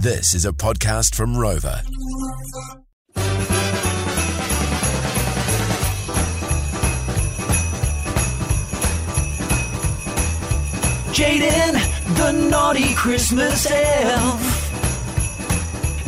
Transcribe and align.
This 0.00 0.32
is 0.32 0.44
a 0.46 0.52
podcast 0.52 1.16
from 1.16 1.34
Rova. 1.34 1.82
Jaden, 11.12 12.16
the 12.16 12.30
naughty 12.48 12.94
Christmas 12.94 13.68
elf. 13.68 14.40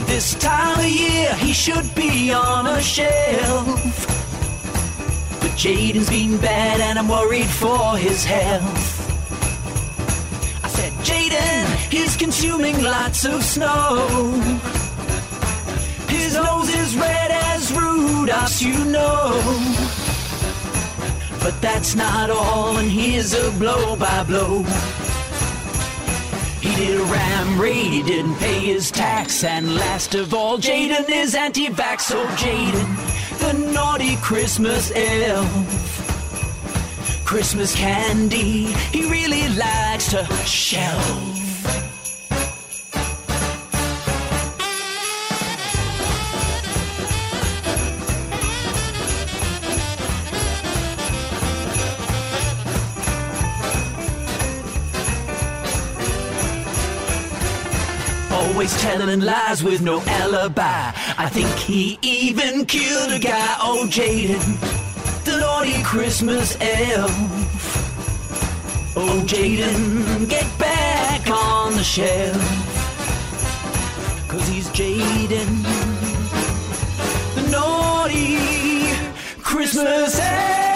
This 0.07 0.37
time 0.37 0.79
of 0.79 0.85
year, 0.85 1.35
he 1.35 1.53
should 1.53 1.93
be 1.97 2.33
on 2.33 2.69
a 2.69 2.81
shelf. 2.81 4.07
But 5.41 5.51
Jaden's 5.59 6.09
been 6.09 6.39
bad, 6.39 6.81
and 6.81 6.97
I'm 6.97 7.09
worried 7.09 7.47
for 7.47 7.97
his 7.97 8.25
health. 8.25 9.10
Consuming 12.41 12.83
lots 12.83 13.27
of 13.27 13.43
snow. 13.45 14.09
His 16.09 16.35
nose 16.35 16.75
is 16.75 16.97
red 16.97 17.31
as 17.31 17.71
Rudolph's, 17.71 18.63
you 18.63 18.83
know. 18.87 19.43
But 21.43 21.61
that's 21.61 21.95
not 21.95 22.31
all, 22.31 22.79
and 22.79 22.91
here's 22.91 23.35
a 23.35 23.51
blow 23.59 23.95
by 23.95 24.25
blow. 24.25 24.63
He 26.63 26.75
did 26.77 26.99
a 26.99 27.05
ram 27.05 27.61
raid, 27.61 27.93
he 27.93 28.03
didn't 28.03 28.37
pay 28.37 28.61
his 28.61 28.91
tax, 28.91 29.45
and 29.45 29.75
last 29.75 30.15
of 30.15 30.33
all, 30.33 30.57
Jaden 30.57 31.11
is 31.11 31.35
anti-vax. 31.35 32.01
So 32.01 32.25
Jaden, 32.37 33.39
the 33.41 33.53
naughty 33.71 34.17
Christmas 34.17 34.91
elf, 34.95 35.47
Christmas 37.27 37.75
candy, 37.77 38.73
he 38.95 39.11
really 39.11 39.47
likes 39.59 40.13
to 40.13 40.25
shelf. 40.47 41.50
Always 58.61 58.83
telling 58.83 59.21
lies 59.21 59.65
with 59.65 59.81
no 59.81 60.03
alibi. 60.03 60.93
I 61.17 61.31
think 61.31 61.49
he 61.57 61.99
even 62.03 62.67
killed 62.67 63.11
a 63.11 63.19
guy. 63.19 63.57
Oh, 63.59 63.87
Jaden, 63.89 64.61
the 65.25 65.39
naughty 65.39 65.83
Christmas 65.83 66.59
elf. 66.61 67.11
Oh, 68.99 69.23
Jaden, 69.25 70.29
get 70.29 70.45
back 70.59 71.27
on 71.31 71.73
the 71.73 71.83
shelf. 71.83 72.37
Cause 74.29 74.47
he's 74.47 74.69
Jaden, 74.69 75.63
the 77.37 77.43
naughty 77.51 78.37
Christmas 79.43 80.21
elf. 80.21 80.71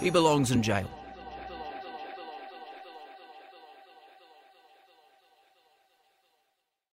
He 0.00 0.10
belongs 0.10 0.52
in 0.52 0.62
jail. 0.62 0.99